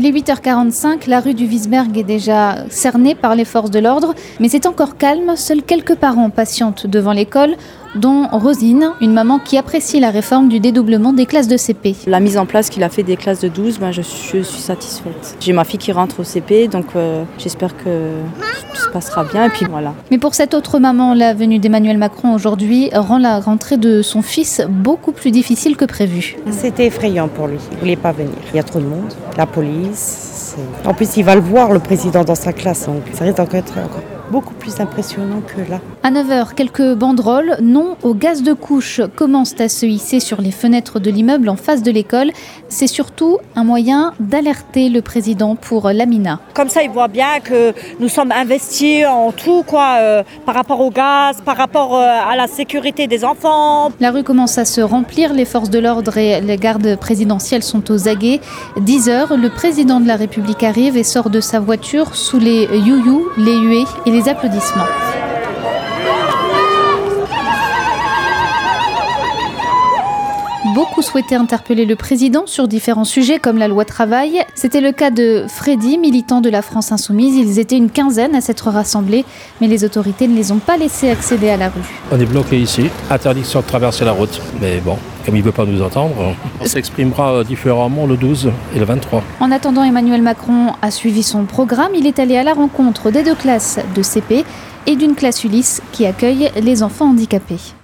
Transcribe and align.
Il 0.00 0.06
est 0.06 0.12
8h45, 0.12 1.08
la 1.08 1.18
rue 1.18 1.34
du 1.34 1.44
Wiesberg 1.44 1.98
est 1.98 2.04
déjà 2.04 2.66
cernée 2.70 3.16
par 3.16 3.34
les 3.34 3.44
forces 3.44 3.72
de 3.72 3.80
l'ordre, 3.80 4.14
mais 4.38 4.48
c'est 4.48 4.66
encore 4.66 4.96
calme, 4.96 5.34
seuls 5.34 5.60
quelques 5.60 5.96
parents 5.96 6.30
patientent 6.30 6.86
devant 6.86 7.10
l'école, 7.10 7.56
dont 7.96 8.28
Rosine, 8.30 8.92
une 9.00 9.12
maman 9.12 9.40
qui 9.40 9.58
apprécie 9.58 9.98
la 9.98 10.10
réforme 10.10 10.48
du 10.48 10.60
dédoublement 10.60 11.12
des 11.12 11.26
classes 11.26 11.48
de 11.48 11.56
CP. 11.56 11.96
La 12.06 12.20
mise 12.20 12.38
en 12.38 12.46
place 12.46 12.70
qu'il 12.70 12.84
a 12.84 12.90
fait 12.90 13.02
des 13.02 13.16
classes 13.16 13.40
de 13.40 13.48
12, 13.48 13.80
ben 13.80 13.90
je, 13.90 14.02
suis, 14.02 14.44
satisfaite. 14.44 15.36
J'ai 15.40 15.52
ma 15.52 15.64
fille 15.64 15.80
qui 15.80 15.90
rentre 15.90 16.20
au 16.20 16.24
CP, 16.24 16.68
donc 16.68 16.86
euh, 16.94 17.24
j'espère 17.36 17.76
que 17.76 18.12
se 18.78 18.88
passera 18.88 19.24
bien, 19.24 19.46
et 19.46 19.50
puis 19.50 19.66
voilà. 19.68 19.94
Mais 20.10 20.18
pour 20.18 20.34
cette 20.34 20.54
autre 20.54 20.78
maman, 20.78 21.14
la 21.14 21.34
venue 21.34 21.58
d'Emmanuel 21.58 21.98
Macron 21.98 22.34
aujourd'hui 22.34 22.90
rend 22.94 23.18
la 23.18 23.40
rentrée 23.40 23.76
de 23.76 24.02
son 24.02 24.22
fils 24.22 24.62
beaucoup 24.68 25.12
plus 25.12 25.30
difficile 25.30 25.76
que 25.76 25.84
prévu. 25.84 26.36
C'était 26.50 26.86
effrayant 26.86 27.28
pour 27.28 27.46
lui, 27.46 27.58
il 27.70 27.74
ne 27.74 27.80
voulait 27.80 27.96
pas 27.96 28.12
venir. 28.12 28.34
Il 28.52 28.56
y 28.56 28.60
a 28.60 28.62
trop 28.62 28.80
de 28.80 28.86
monde, 28.86 29.12
la 29.36 29.46
police. 29.46 30.56
En 30.84 30.94
plus, 30.94 31.16
il 31.16 31.24
va 31.24 31.34
le 31.34 31.40
voir, 31.40 31.72
le 31.72 31.78
président, 31.78 32.24
dans 32.24 32.34
sa 32.34 32.52
classe, 32.52 32.86
donc 32.86 33.02
ça 33.12 33.24
risque 33.24 33.36
d'être 33.36 33.78
encore 33.78 34.02
beaucoup 34.30 34.54
plus 34.54 34.80
impressionnant 34.80 35.40
que 35.40 35.70
là. 35.70 35.80
À 36.02 36.10
9h, 36.10 36.54
quelques 36.54 36.94
banderoles 36.94 37.56
non 37.60 37.96
au 38.02 38.14
gaz 38.14 38.42
de 38.42 38.52
couche 38.52 39.00
commencent 39.16 39.60
à 39.60 39.68
se 39.68 39.86
hisser 39.86 40.20
sur 40.20 40.40
les 40.40 40.50
fenêtres 40.50 41.00
de 41.00 41.10
l'immeuble 41.10 41.48
en 41.48 41.56
face 41.56 41.82
de 41.82 41.90
l'école. 41.90 42.30
C'est 42.68 42.86
surtout 42.86 43.38
un 43.56 43.64
moyen 43.64 44.12
d'alerter 44.20 44.88
le 44.88 45.02
président 45.02 45.56
pour 45.56 45.90
l'Amina. 45.90 46.40
Comme 46.54 46.68
ça, 46.68 46.82
il 46.82 46.90
voit 46.90 47.08
bien 47.08 47.40
que 47.42 47.72
nous 48.00 48.08
sommes 48.08 48.32
investis 48.32 49.06
en 49.06 49.32
tout, 49.32 49.62
quoi, 49.66 49.96
euh, 49.98 50.22
par 50.46 50.54
rapport 50.54 50.80
au 50.80 50.90
gaz, 50.90 51.38
par 51.44 51.56
rapport 51.56 51.96
euh, 51.96 52.06
à 52.28 52.36
la 52.36 52.46
sécurité 52.46 53.06
des 53.06 53.24
enfants. 53.24 53.90
La 54.00 54.10
rue 54.10 54.24
commence 54.24 54.58
à 54.58 54.64
se 54.64 54.80
remplir, 54.80 55.32
les 55.32 55.44
forces 55.44 55.70
de 55.70 55.78
l'ordre 55.78 56.16
et 56.16 56.40
les 56.40 56.56
gardes 56.56 56.96
présidentielles 56.96 57.62
sont 57.62 57.90
aux 57.90 58.08
aguets. 58.08 58.40
10 58.78 59.08
heures, 59.08 59.36
le 59.36 59.50
président 59.50 60.00
de 60.00 60.06
la 60.06 60.16
République 60.16 60.62
arrive 60.62 60.96
et 60.96 61.04
sort 61.04 61.30
de 61.30 61.40
sa 61.40 61.60
voiture 61.60 62.14
sous 62.14 62.38
les 62.38 62.68
you-you, 62.72 63.28
les 63.36 63.56
huées 63.56 63.84
et 64.06 64.10
les 64.10 64.17
applaudissements. 64.26 65.07
Beaucoup 70.74 71.00
souhaitaient 71.00 71.34
interpeller 71.34 71.86
le 71.86 71.96
président 71.96 72.46
sur 72.46 72.68
différents 72.68 73.04
sujets 73.04 73.38
comme 73.38 73.56
la 73.56 73.68
loi 73.68 73.86
travail. 73.86 74.44
C'était 74.54 74.82
le 74.82 74.92
cas 74.92 75.10
de 75.10 75.46
Freddy, 75.48 75.96
militant 75.96 76.42
de 76.42 76.50
la 76.50 76.60
France 76.60 76.92
insoumise. 76.92 77.36
Ils 77.36 77.58
étaient 77.58 77.76
une 77.76 77.88
quinzaine 77.88 78.34
à 78.34 78.42
s'être 78.42 78.68
rassemblés, 78.68 79.24
mais 79.60 79.66
les 79.66 79.84
autorités 79.84 80.28
ne 80.28 80.36
les 80.36 80.52
ont 80.52 80.58
pas 80.58 80.76
laissés 80.76 81.10
accéder 81.10 81.48
à 81.48 81.56
la 81.56 81.68
rue. 81.70 81.80
On 82.12 82.20
est 82.20 82.26
bloqué 82.26 82.60
ici, 82.60 82.90
interdiction 83.08 83.60
de 83.60 83.64
traverser 83.64 84.04
la 84.04 84.12
route. 84.12 84.42
Mais 84.60 84.80
bon, 84.80 84.98
comme 85.24 85.36
il 85.36 85.40
ne 85.40 85.44
veut 85.46 85.52
pas 85.52 85.64
nous 85.64 85.82
entendre, 85.82 86.34
on 86.60 86.64
s'exprimera 86.66 87.44
différemment 87.44 88.06
le 88.06 88.18
12 88.18 88.50
et 88.74 88.78
le 88.78 88.84
23. 88.84 89.22
En 89.40 89.50
attendant, 89.50 89.84
Emmanuel 89.84 90.20
Macron 90.20 90.74
a 90.82 90.90
suivi 90.90 91.22
son 91.22 91.44
programme. 91.44 91.92
Il 91.94 92.06
est 92.06 92.18
allé 92.18 92.36
à 92.36 92.42
la 92.42 92.52
rencontre 92.52 93.10
des 93.10 93.22
deux 93.22 93.34
classes 93.34 93.78
de 93.94 94.02
CP 94.02 94.44
et 94.86 94.96
d'une 94.96 95.14
classe 95.14 95.44
Ulysse 95.44 95.80
qui 95.92 96.04
accueille 96.04 96.50
les 96.60 96.82
enfants 96.82 97.08
handicapés. 97.08 97.78